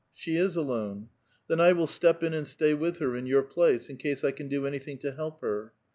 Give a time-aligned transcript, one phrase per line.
[0.23, 3.43] "She is alone." '* Then 1 will step in and stay with her, in your
[3.43, 5.73] place, in case I can do anything to help her."